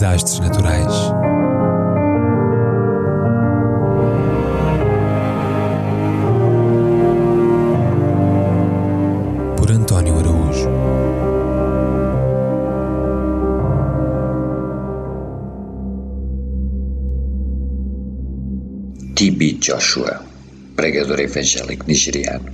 Desastres 0.00 0.40
naturais. 0.40 0.94
Por 9.58 9.70
António 9.70 10.18
Araújo. 10.18 10.70
T.B. 19.16 19.58
Joshua, 19.60 20.24
pregador 20.76 21.20
evangélico 21.20 21.84
nigeriano. 21.86 22.50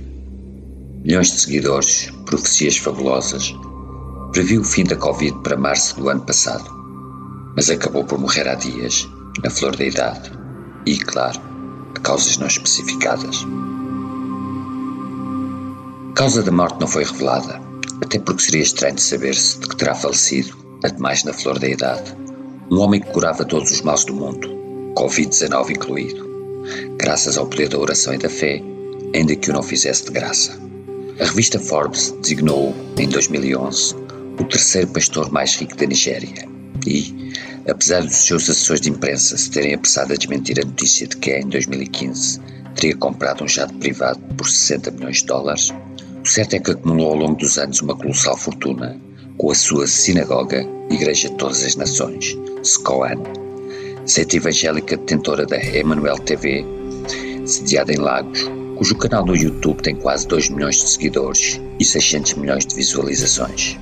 Milhões 1.05 1.31
de 1.31 1.39
seguidores, 1.39 2.11
profecias 2.25 2.75
fabulosas, 2.75 3.55
previu 4.33 4.59
o 4.59 4.65
fim 4.65 4.83
da 4.83 4.97
Covid 4.97 5.41
para 5.43 5.55
março 5.55 5.95
do 5.95 6.09
ano 6.09 6.25
passado, 6.25 6.75
mas 7.57 7.71
acabou 7.71 8.03
por 8.03 8.19
morrer 8.19 8.47
há 8.47 8.53
dias, 8.53 9.09
na 9.43 9.49
flor 9.49 9.75
da 9.75 9.83
idade, 9.83 10.31
e, 10.85 10.95
claro, 10.99 11.41
a 11.95 11.99
causas 11.99 12.37
não 12.37 12.45
especificadas. 12.45 13.43
A 16.11 16.13
causa 16.13 16.43
da 16.43 16.51
morte 16.51 16.79
não 16.79 16.87
foi 16.87 17.03
revelada, 17.03 17.59
até 18.03 18.19
porque 18.19 18.43
seria 18.43 18.61
estranho 18.61 18.99
saber-se 18.99 19.59
de 19.59 19.69
que 19.69 19.75
terá 19.75 19.95
falecido, 19.95 20.55
ademais 20.83 21.23
na 21.23 21.33
flor 21.33 21.57
da 21.57 21.67
idade, 21.67 22.15
um 22.69 22.77
homem 22.77 23.01
que 23.01 23.11
curava 23.11 23.43
todos 23.43 23.71
os 23.71 23.81
males 23.81 24.05
do 24.05 24.13
mundo, 24.13 24.47
Covid-19 24.95 25.71
incluído, 25.71 26.27
graças 26.99 27.39
ao 27.39 27.47
poder 27.47 27.69
da 27.69 27.79
oração 27.79 28.13
e 28.13 28.19
da 28.19 28.29
fé, 28.29 28.61
ainda 29.15 29.35
que 29.35 29.49
o 29.49 29.53
não 29.53 29.63
fizesse 29.63 30.05
de 30.05 30.11
graça. 30.11 30.55
A 31.19 31.25
revista 31.25 31.59
Forbes 31.59 32.11
designou-o, 32.21 32.75
em 33.01 33.09
2011, 33.09 33.95
o 34.39 34.43
terceiro 34.43 34.89
pastor 34.89 35.31
mais 35.31 35.55
rico 35.55 35.75
da 35.75 35.87
Nigéria. 35.87 36.56
E, 36.87 37.33
apesar 37.69 38.01
dos 38.01 38.15
seus 38.15 38.49
assessores 38.49 38.79
de 38.79 38.89
imprensa 38.89 39.37
se 39.37 39.51
terem 39.51 39.73
apressado 39.73 40.13
a 40.13 40.15
desmentir 40.15 40.57
a 40.57 40.65
notícia 40.65 41.05
de 41.05 41.17
que, 41.17 41.37
em 41.37 41.49
2015, 41.49 42.39
teria 42.75 42.95
comprado 42.95 43.43
um 43.43 43.47
jato 43.47 43.73
privado 43.73 44.19
por 44.37 44.47
60 44.47 44.91
milhões 44.91 45.17
de 45.17 45.25
dólares, 45.25 45.73
o 46.23 46.25
certo 46.25 46.55
é 46.55 46.59
que 46.59 46.71
acumulou 46.71 47.09
ao 47.09 47.15
longo 47.15 47.35
dos 47.35 47.57
anos 47.57 47.81
uma 47.81 47.93
colossal 47.93 48.37
fortuna 48.37 48.97
com 49.37 49.51
a 49.51 49.55
sua 49.55 49.85
sinagoga 49.85 50.65
Igreja 50.89 51.29
de 51.29 51.35
Todas 51.35 51.61
as 51.65 51.75
Nações, 51.75 52.37
SCOAN, 52.63 53.21
sede 54.05 54.37
evangélica 54.37 54.95
detentora 54.95 55.45
da 55.45 55.57
Emmanuel 55.57 56.17
TV, 56.19 56.65
sediada 57.45 57.91
em 57.91 57.97
Lagos, 57.97 58.49
cujo 58.77 58.95
canal 58.95 59.25
no 59.25 59.35
YouTube 59.35 59.81
tem 59.81 59.95
quase 59.97 60.25
2 60.27 60.49
milhões 60.51 60.77
de 60.77 60.89
seguidores 60.89 61.59
e 61.79 61.83
600 61.83 62.35
milhões 62.35 62.65
de 62.65 62.75
visualizações. 62.75 63.77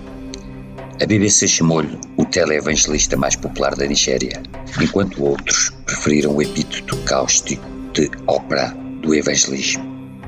A 1.02 1.06
BBC 1.06 1.46
chamou-lhe 1.46 2.00
o 2.16 2.24
televangelista 2.24 3.18
mais 3.18 3.36
popular 3.36 3.76
da 3.76 3.86
Nigéria, 3.86 4.42
enquanto 4.82 5.22
outros 5.22 5.70
preferiram 5.86 6.34
o 6.34 6.42
epíteto 6.42 6.96
cáustico 7.00 7.66
de 7.92 8.10
ópera 8.28 8.74
do 9.02 9.14
evangelismo, 9.14 9.84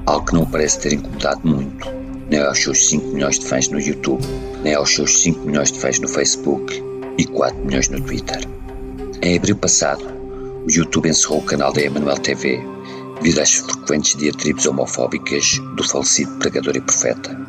algo 0.05 0.25
que 0.25 0.33
não 0.33 0.45
parece 0.45 0.81
ter 0.81 0.91
incomodado 0.91 1.47
muito, 1.47 1.87
nem 2.29 2.41
aos 2.41 2.59
seus 2.59 2.89
5 2.89 3.07
milhões 3.07 3.39
de 3.39 3.45
fãs 3.45 3.69
no 3.69 3.79
YouTube, 3.79 4.21
nem 4.61 4.73
aos 4.73 4.93
seus 4.93 5.21
5 5.21 5.39
milhões 5.45 5.71
de 5.71 5.79
fãs 5.79 5.99
no 5.99 6.07
Facebook 6.09 6.83
e 7.17 7.25
4 7.25 7.57
milhões 7.65 7.87
no 7.87 8.01
Twitter. 8.01 8.41
Em 9.21 9.37
abril 9.37 9.55
passado, 9.55 10.03
o 10.65 10.69
YouTube 10.69 11.07
encerrou 11.07 11.39
o 11.39 11.45
canal 11.45 11.71
da 11.71 11.85
Emmanuel 11.85 12.17
TV 12.17 12.59
devido 13.21 13.39
às 13.39 13.53
frequentes 13.53 14.17
diatribes 14.17 14.65
homofóbicas 14.65 15.59
do 15.77 15.83
falecido 15.87 16.37
pregador 16.39 16.75
e 16.75 16.81
profeta, 16.81 17.39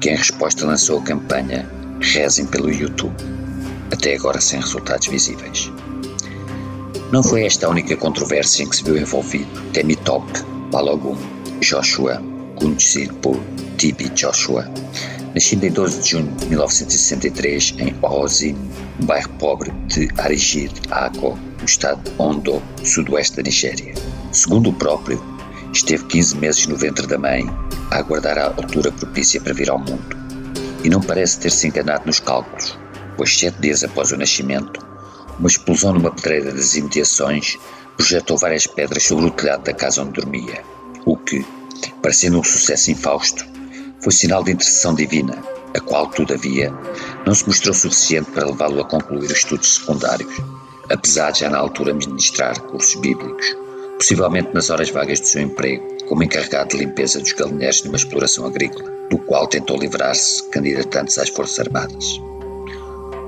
que 0.00 0.08
em 0.08 0.16
resposta 0.16 0.66
lançou 0.66 0.98
a 0.98 1.02
campanha 1.02 1.83
Rezem 2.12 2.46
pelo 2.46 2.70
YouTube, 2.70 3.14
até 3.90 4.14
agora 4.14 4.40
sem 4.40 4.60
resultados 4.60 5.08
visíveis. 5.08 5.72
Não 7.10 7.22
foi 7.22 7.44
esta 7.46 7.66
a 7.66 7.70
única 7.70 7.96
controvérsia 7.96 8.62
em 8.62 8.68
que 8.68 8.76
se 8.76 8.84
viu 8.84 8.96
envolvido 8.98 9.60
Temitop 9.72 10.24
Balogun 10.70 11.16
Joshua, 11.60 12.22
por 13.22 13.40
Tibi 13.78 14.10
Joshua, 14.10 14.70
nascido 15.34 15.64
em 15.64 15.72
12 15.72 16.02
de 16.02 16.10
junho 16.10 16.30
de 16.36 16.46
1963 16.46 17.74
em 17.78 17.94
Ohozin, 18.02 18.56
um 19.00 19.06
bairro 19.06 19.30
pobre 19.38 19.72
de 19.88 20.08
Arigid, 20.18 20.72
Ako, 20.90 21.38
no 21.58 21.64
estado 21.64 22.00
Ondo, 22.18 22.62
sudoeste 22.84 23.36
da 23.36 23.42
Nigéria. 23.42 23.94
Segundo 24.30 24.70
o 24.70 24.74
próprio, 24.74 25.20
esteve 25.72 26.04
15 26.04 26.36
meses 26.36 26.66
no 26.66 26.76
ventre 26.76 27.06
da 27.06 27.18
mãe 27.18 27.44
a 27.90 27.96
aguardar 27.96 28.38
a 28.38 28.46
altura 28.46 28.92
propícia 28.92 29.40
para 29.40 29.54
vir 29.54 29.70
ao 29.70 29.78
mundo. 29.78 30.23
E 30.84 30.90
não 30.90 31.00
parece 31.00 31.40
ter 31.40 31.50
se 31.50 31.66
enganado 31.66 32.06
nos 32.06 32.20
cálculos, 32.20 32.78
pois 33.16 33.36
sete 33.36 33.58
dias 33.58 33.82
após 33.82 34.12
o 34.12 34.16
nascimento, 34.16 34.86
uma 35.38 35.48
explosão 35.48 35.94
numa 35.94 36.10
pedreira 36.10 36.52
das 36.52 36.76
imediações 36.76 37.58
projetou 37.96 38.36
várias 38.36 38.66
pedras 38.66 39.04
sobre 39.04 39.24
o 39.24 39.30
telhado 39.30 39.64
da 39.64 39.72
casa 39.72 40.02
onde 40.02 40.12
dormia, 40.12 40.62
o 41.06 41.16
que, 41.16 41.44
parecendo 42.02 42.38
um 42.38 42.44
sucesso 42.44 42.90
infausto, 42.90 43.44
foi 44.00 44.12
sinal 44.12 44.44
de 44.44 44.52
intercessão 44.52 44.94
divina, 44.94 45.42
a 45.74 45.80
qual, 45.80 46.06
todavia, 46.08 46.72
não 47.26 47.34
se 47.34 47.46
mostrou 47.46 47.74
suficiente 47.74 48.30
para 48.30 48.46
levá-lo 48.46 48.80
a 48.80 48.84
concluir 48.84 49.24
os 49.24 49.32
estudos 49.32 49.76
secundários, 49.76 50.34
apesar 50.90 51.30
de 51.30 51.40
já 51.40 51.50
na 51.50 51.58
altura 51.58 51.94
ministrar 51.94 52.60
cursos 52.60 52.94
bíblicos, 53.00 53.56
possivelmente 53.96 54.52
nas 54.52 54.70
horas 54.70 54.90
vagas 54.90 55.20
do 55.20 55.26
seu 55.26 55.42
emprego, 55.42 55.82
como 56.08 56.22
encarregado 56.22 56.70
de 56.70 56.84
limpeza 56.84 57.20
dos 57.20 57.32
galinheiros 57.32 57.82
numa 57.84 57.96
exploração 57.96 58.46
agrícola, 58.46 58.93
do 59.10 59.18
qual 59.18 59.46
tentou 59.46 59.78
livrar-se 59.78 60.48
candidatando-se 60.50 61.20
às 61.20 61.28
Forças 61.28 61.60
Armadas. 61.60 62.20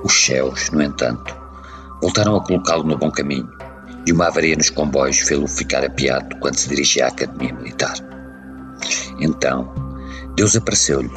Os 0.04 0.24
céus, 0.24 0.70
no 0.70 0.82
entanto, 0.82 1.36
voltaram 2.00 2.36
a 2.36 2.44
colocá-lo 2.44 2.84
no 2.84 2.96
bom 2.96 3.10
caminho, 3.10 3.48
e 4.06 4.12
uma 4.12 4.28
avaria 4.28 4.56
nos 4.56 4.70
comboios 4.70 5.18
fê-lo 5.18 5.48
ficar 5.48 5.84
apiado 5.84 6.36
quando 6.36 6.56
se 6.56 6.68
dirigia 6.68 7.06
à 7.06 7.08
Academia 7.08 7.52
Militar. 7.52 7.94
Então, 9.18 9.72
Deus 10.36 10.54
apareceu-lhe, 10.54 11.10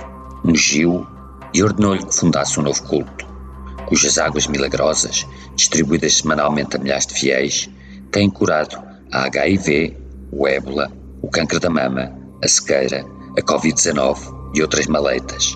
ungiu-o 0.43 1.05
e 1.53 1.61
ordenou-lhe 1.61 2.03
que 2.03 2.15
fundasse 2.15 2.59
um 2.59 2.63
novo 2.63 2.81
culto, 2.83 3.27
cujas 3.87 4.17
águas 4.17 4.47
milagrosas, 4.47 5.27
distribuídas 5.55 6.17
semanalmente 6.17 6.75
a 6.75 6.79
milhares 6.79 7.05
de 7.05 7.13
fiéis, 7.13 7.69
têm 8.11 8.29
curado 8.29 8.81
a 9.11 9.25
HIV, 9.25 9.95
o 10.31 10.47
ébola, 10.47 10.91
o 11.21 11.29
câncer 11.29 11.59
da 11.59 11.69
mama, 11.69 12.11
a 12.43 12.47
sequeira, 12.47 13.05
a 13.37 13.41
Covid-19 13.41 14.38
e 14.53 14.61
outras 14.61 14.87
maleitas, 14.87 15.55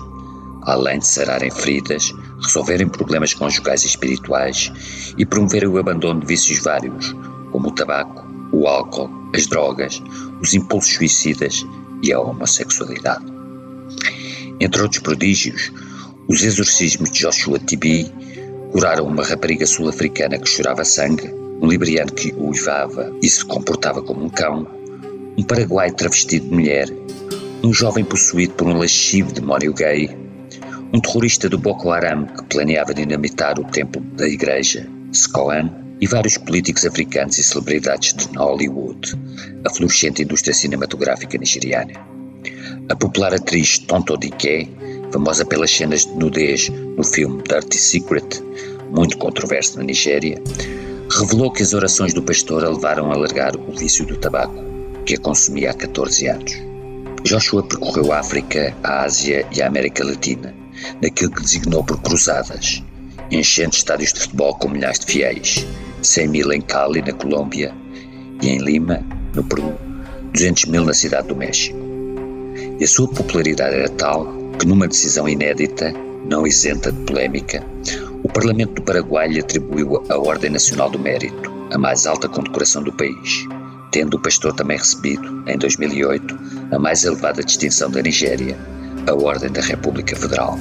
além 0.62 0.98
de 0.98 1.06
sararem 1.06 1.50
feridas, 1.50 2.12
resolverem 2.42 2.88
problemas 2.88 3.34
conjugais 3.34 3.84
e 3.84 3.88
espirituais 3.88 4.72
e 5.16 5.26
promoverem 5.26 5.68
o 5.68 5.78
abandono 5.78 6.20
de 6.20 6.26
vícios 6.26 6.60
vários, 6.60 7.14
como 7.52 7.68
o 7.68 7.72
tabaco, 7.72 8.24
o 8.52 8.66
álcool, 8.66 9.10
as 9.34 9.46
drogas, 9.46 10.02
os 10.40 10.54
impulsos 10.54 10.94
suicidas 10.94 11.66
e 12.02 12.12
a 12.12 12.20
homossexualidade. 12.20 13.24
Entre 14.60 14.82
outros 14.82 15.02
prodígios, 15.02 15.72
os 16.28 16.42
exorcismos 16.42 17.10
de 17.10 17.20
Joshua 17.20 17.58
Tibi 17.58 18.10
curaram 18.72 19.06
uma 19.06 19.24
rapariga 19.24 19.66
sul-africana 19.66 20.38
que 20.38 20.48
chorava 20.48 20.84
sangue, 20.84 21.32
um 21.60 21.66
liberiano 21.66 22.12
que 22.12 22.32
uivava 22.36 23.12
e 23.22 23.28
se 23.28 23.44
comportava 23.44 24.02
como 24.02 24.24
um 24.24 24.28
cão, 24.28 24.66
um 25.36 25.42
paraguai 25.42 25.90
travestido 25.90 26.48
de 26.48 26.54
mulher, 26.54 26.88
um 27.64 27.72
jovem 27.72 28.04
possuído 28.04 28.52
por 28.52 28.68
um 28.68 28.76
lascivo 28.76 29.32
demónio 29.32 29.72
gay, 29.72 30.10
um 30.92 31.00
terrorista 31.00 31.48
do 31.48 31.56
Boko 31.56 31.90
Haram 31.90 32.26
que 32.26 32.44
planeava 32.44 32.92
dinamitar 32.92 33.58
o 33.58 33.64
templo 33.64 34.02
da 34.02 34.28
igreja, 34.28 34.86
Skoan, 35.14 35.70
e 35.98 36.06
vários 36.06 36.36
políticos 36.36 36.84
africanos 36.84 37.38
e 37.38 37.42
celebridades 37.42 38.12
de 38.12 38.36
Hollywood, 38.36 39.18
a 39.64 39.70
florescente 39.70 40.22
indústria 40.22 40.52
cinematográfica 40.52 41.38
nigeriana. 41.38 41.94
A 42.90 42.96
popular 42.96 43.32
atriz 43.32 43.78
Tonto 43.78 44.18
Dike, 44.18 44.70
famosa 45.10 45.46
pelas 45.46 45.70
cenas 45.70 46.04
de 46.04 46.12
nudez 46.12 46.68
no 46.68 47.02
filme 47.02 47.42
Dirty 47.48 47.78
Secret, 47.78 48.42
muito 48.90 49.16
controverso 49.16 49.78
na 49.78 49.84
Nigéria, 49.84 50.38
revelou 51.10 51.50
que 51.50 51.62
as 51.62 51.72
orações 51.72 52.12
do 52.12 52.22
pastor 52.22 52.62
a 52.62 52.68
levaram 52.68 53.10
a 53.10 53.16
largar 53.16 53.56
o 53.56 53.72
vício 53.72 54.04
do 54.04 54.18
tabaco, 54.18 54.62
que 55.06 55.14
a 55.14 55.18
consumia 55.18 55.70
há 55.70 55.74
14 55.74 56.28
anos. 56.28 56.73
Joshua 57.24 57.62
percorreu 57.62 58.12
a 58.12 58.18
África, 58.20 58.76
a 58.82 59.02
Ásia 59.02 59.46
e 59.50 59.62
a 59.62 59.66
América 59.66 60.04
Latina, 60.04 60.54
naquilo 61.00 61.30
que 61.30 61.40
designou 61.40 61.82
por 61.82 61.98
cruzadas, 62.02 62.82
enchendo 63.30 63.74
estádios 63.74 64.12
de 64.12 64.20
futebol 64.20 64.54
com 64.56 64.68
milhares 64.68 64.98
de 64.98 65.06
fiéis, 65.06 65.66
100 66.02 66.28
mil 66.28 66.52
em 66.52 66.60
Cali, 66.60 67.00
na 67.00 67.14
Colômbia, 67.14 67.74
e 68.42 68.48
em 68.50 68.58
Lima, 68.58 69.00
no 69.34 69.42
Peru, 69.42 69.74
200 70.34 70.66
mil 70.66 70.84
na 70.84 70.92
Cidade 70.92 71.28
do 71.28 71.36
México. 71.36 71.78
E 72.78 72.84
a 72.84 72.86
sua 72.86 73.08
popularidade 73.08 73.74
era 73.74 73.88
tal 73.88 74.26
que, 74.58 74.66
numa 74.66 74.86
decisão 74.86 75.26
inédita, 75.26 75.94
não 76.28 76.46
isenta 76.46 76.92
de 76.92 77.04
polémica, 77.04 77.64
o 78.22 78.28
Parlamento 78.28 78.74
do 78.74 78.82
Paraguai 78.82 79.28
lhe 79.28 79.40
atribuiu 79.40 80.02
a 80.10 80.18
Ordem 80.18 80.50
Nacional 80.50 80.90
do 80.90 80.98
Mérito, 80.98 81.50
a 81.72 81.78
mais 81.78 82.06
alta 82.06 82.28
condecoração 82.28 82.82
do 82.82 82.92
país, 82.92 83.46
tendo 83.90 84.18
o 84.18 84.20
pastor 84.20 84.52
também 84.52 84.76
recebido, 84.76 85.42
em 85.46 85.56
2008, 85.56 86.53
a 86.70 86.78
mais 86.78 87.04
elevada 87.04 87.42
distinção 87.42 87.90
da 87.90 88.02
Nigéria, 88.02 88.56
a 89.06 89.14
Ordem 89.14 89.50
da 89.50 89.60
República 89.60 90.16
Federal. 90.16 90.58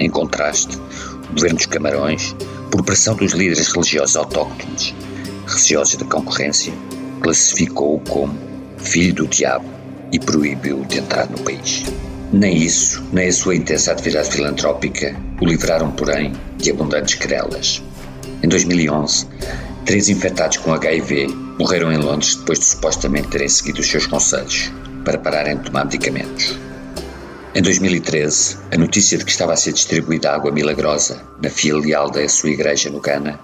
Em 0.00 0.10
contraste, 0.10 0.76
o 1.30 1.34
governo 1.34 1.56
dos 1.56 1.66
Camarões, 1.66 2.34
por 2.70 2.82
pressão 2.82 3.14
dos 3.14 3.32
líderes 3.32 3.68
religiosos 3.68 4.16
autóctones, 4.16 4.94
religiosos 5.46 5.96
da 5.96 6.04
concorrência, 6.06 6.72
classificou-o 7.20 8.00
como 8.00 8.38
filho 8.78 9.14
do 9.14 9.26
diabo 9.28 9.64
e 10.12 10.18
proibiu-o 10.18 10.84
de 10.84 10.98
entrar 10.98 11.28
no 11.30 11.38
país. 11.38 11.84
Nem 12.32 12.56
isso, 12.56 13.02
nem 13.12 13.28
a 13.28 13.32
sua 13.32 13.54
intensa 13.54 13.92
atividade 13.92 14.30
filantrópica 14.30 15.16
o 15.40 15.46
livraram, 15.46 15.92
porém, 15.92 16.32
de 16.58 16.70
abundantes 16.70 17.14
querelas. 17.14 17.82
Em 18.42 18.48
2011, 18.48 19.26
três 19.84 20.08
infectados 20.08 20.56
com 20.56 20.72
HIV 20.72 21.28
morreram 21.58 21.92
em 21.92 21.98
Londres 21.98 22.34
depois 22.34 22.58
de 22.58 22.64
supostamente 22.64 23.28
terem 23.28 23.48
seguido 23.48 23.80
os 23.80 23.86
seus 23.86 24.06
conselhos 24.06 24.72
para 25.04 25.18
pararem 25.18 25.58
de 25.58 25.64
tomar 25.64 25.84
medicamentos. 25.84 26.58
Em 27.54 27.62
2013, 27.62 28.58
a 28.72 28.76
notícia 28.76 29.16
de 29.16 29.24
que 29.24 29.30
estava 29.30 29.52
a 29.52 29.56
ser 29.56 29.72
distribuída 29.72 30.32
água 30.32 30.50
milagrosa 30.50 31.22
na 31.40 31.48
filial 31.48 32.10
da 32.10 32.28
sua 32.28 32.50
igreja 32.50 32.90
no 32.90 33.00
Ghana 33.00 33.38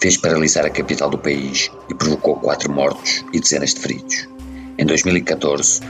fez 0.00 0.18
paralisar 0.18 0.66
a 0.66 0.70
capital 0.70 1.08
do 1.08 1.16
país 1.16 1.70
e 1.88 1.94
provocou 1.94 2.36
quatro 2.36 2.70
mortos 2.70 3.24
e 3.32 3.40
dezenas 3.40 3.72
de 3.72 3.80
feridos. 3.80 4.28
Em 4.76 4.84
2014, 4.84 5.80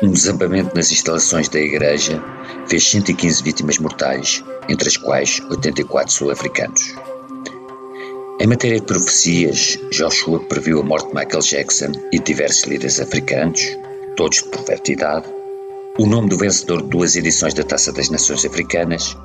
um 0.00 0.10
desabamento 0.10 0.74
nas 0.74 0.92
instalações 0.92 1.48
da 1.48 1.58
igreja 1.58 2.22
fez 2.66 2.88
115 2.88 3.42
vítimas 3.42 3.78
mortais, 3.78 4.42
entre 4.68 4.88
as 4.88 4.96
quais 4.96 5.40
84 5.50 6.12
sul-africanos. 6.12 6.94
Em 8.40 8.46
matéria 8.46 8.78
de 8.78 8.86
profecias, 8.86 9.78
Joshua 9.90 10.38
previu 10.44 10.80
a 10.80 10.84
morte 10.84 11.08
de 11.08 11.14
Michael 11.14 11.42
Jackson 11.42 11.92
e 12.12 12.18
de 12.18 12.24
diversos 12.24 12.62
líderes 12.64 13.00
africanos, 13.00 13.76
todos 14.18 14.40
por 14.40 14.64
idade, 14.90 15.28
o 15.96 16.04
nome 16.04 16.28
do 16.28 16.36
vencedor 16.36 16.82
de 16.82 16.88
duas 16.88 17.14
edições 17.14 17.54
da 17.54 17.62
Taça 17.62 17.92
das 17.92 18.10
Nações 18.10 18.44
Africanas, 18.44 19.16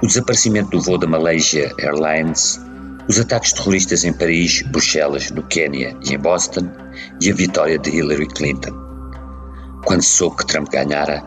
o 0.00 0.06
desaparecimento 0.06 0.70
do 0.70 0.80
voo 0.80 0.96
da 0.96 1.08
Malaysia 1.08 1.74
Airlines, 1.76 2.60
os 3.08 3.18
ataques 3.18 3.52
terroristas 3.52 4.04
em 4.04 4.12
Paris, 4.12 4.62
Bruxelas, 4.62 5.32
no 5.32 5.42
Quênia 5.42 5.96
e 6.04 6.14
em 6.14 6.18
Boston 6.20 6.70
e 7.20 7.32
a 7.32 7.34
vitória 7.34 7.80
de 7.80 7.90
Hillary 7.90 8.28
Clinton. 8.28 8.70
Quando 9.84 10.02
soube 10.02 10.36
que 10.36 10.46
Trump 10.46 10.70
ganhara, 10.70 11.24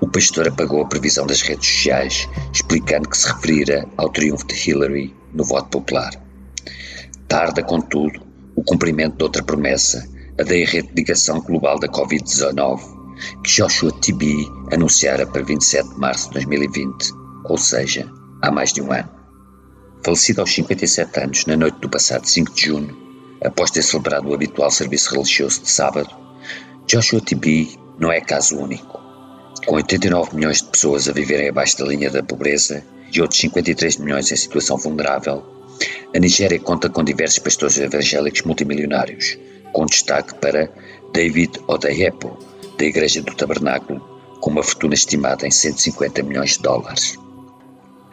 o 0.00 0.08
pastor 0.08 0.48
apagou 0.48 0.80
a 0.80 0.88
previsão 0.88 1.26
das 1.26 1.42
redes 1.42 1.68
sociais, 1.68 2.26
explicando 2.50 3.10
que 3.10 3.18
se 3.18 3.28
referira 3.28 3.86
ao 3.98 4.08
triunfo 4.08 4.46
de 4.46 4.70
Hillary 4.70 5.14
no 5.34 5.44
voto 5.44 5.68
popular. 5.68 6.14
Tarda, 7.28 7.62
contudo, 7.62 8.22
o 8.56 8.64
cumprimento 8.64 9.18
de 9.18 9.24
outra 9.24 9.42
promessa, 9.42 10.13
a 10.38 10.42
da 10.42 10.56
erradicação 10.56 11.40
global 11.40 11.78
da 11.78 11.88
Covid-19, 11.88 12.80
que 13.44 13.50
Joshua 13.50 13.92
Tibi 14.00 14.50
anunciara 14.72 15.26
para 15.26 15.42
27 15.42 15.90
de 15.90 15.98
março 15.98 16.28
de 16.28 16.34
2020, 16.34 17.12
ou 17.44 17.56
seja, 17.56 18.10
há 18.42 18.50
mais 18.50 18.72
de 18.72 18.82
um 18.82 18.92
ano. 18.92 19.08
Falecido 20.04 20.40
aos 20.40 20.52
57 20.52 21.20
anos 21.20 21.46
na 21.46 21.56
noite 21.56 21.78
do 21.78 21.88
passado 21.88 22.26
5 22.26 22.52
de 22.52 22.66
junho, 22.66 22.96
após 23.44 23.70
ter 23.70 23.82
celebrado 23.82 24.28
o 24.28 24.34
habitual 24.34 24.70
serviço 24.70 25.12
religioso 25.12 25.62
de 25.62 25.70
sábado, 25.70 26.10
Joshua 26.86 27.20
Tibi 27.20 27.78
não 27.98 28.10
é 28.10 28.20
caso 28.20 28.58
único. 28.58 29.00
Com 29.64 29.76
89 29.76 30.34
milhões 30.34 30.58
de 30.58 30.68
pessoas 30.68 31.08
a 31.08 31.12
viverem 31.12 31.48
abaixo 31.48 31.78
da 31.78 31.86
linha 31.86 32.10
da 32.10 32.22
pobreza 32.22 32.84
e 33.12 33.20
outros 33.20 33.40
53 33.40 33.98
milhões 33.98 34.32
em 34.32 34.36
situação 34.36 34.76
vulnerável, 34.76 35.44
a 36.14 36.18
Nigéria 36.18 36.58
conta 36.58 36.90
com 36.90 37.04
diversos 37.04 37.38
pastores 37.38 37.78
evangélicos 37.78 38.42
multimilionários, 38.42 39.38
com 39.74 39.84
destaque 39.84 40.34
para 40.36 40.70
David 41.12 41.60
Odeyepo, 41.66 42.38
da 42.78 42.84
Igreja 42.84 43.20
do 43.20 43.34
Tabernáculo, 43.34 44.00
com 44.40 44.50
uma 44.50 44.62
fortuna 44.62 44.94
estimada 44.94 45.46
em 45.46 45.50
150 45.50 46.22
milhões 46.22 46.52
de 46.52 46.60
dólares. 46.60 47.18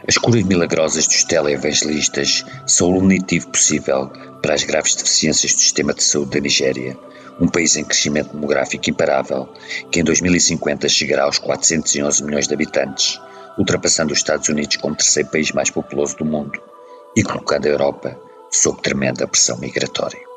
As 0.07 0.17
curas 0.17 0.43
milagrosas 0.43 1.05
dos 1.05 1.23
teleevangelistas 1.23 2.43
são 2.65 2.91
o 2.91 2.97
unitivo 2.97 3.49
possível 3.49 4.07
para 4.41 4.55
as 4.55 4.63
graves 4.63 4.95
deficiências 4.95 5.53
do 5.53 5.59
sistema 5.59 5.93
de 5.93 6.03
saúde 6.03 6.31
da 6.31 6.39
Nigéria, 6.39 6.97
um 7.39 7.47
país 7.47 7.75
em 7.75 7.83
crescimento 7.83 8.33
demográfico 8.33 8.89
imparável, 8.89 9.47
que 9.91 9.99
em 9.99 10.03
2050 10.03 10.89
chegará 10.89 11.25
aos 11.25 11.37
411 11.37 12.23
milhões 12.23 12.47
de 12.47 12.53
habitantes, 12.55 13.19
ultrapassando 13.57 14.13
os 14.13 14.19
Estados 14.19 14.49
Unidos 14.49 14.77
como 14.77 14.95
terceiro 14.95 15.29
país 15.29 15.51
mais 15.51 15.69
populoso 15.69 16.17
do 16.17 16.25
mundo 16.25 16.59
e 17.15 17.23
colocando 17.23 17.67
a 17.67 17.69
Europa 17.69 18.19
sob 18.49 18.81
tremenda 18.81 19.27
pressão 19.27 19.57
migratória. 19.59 20.30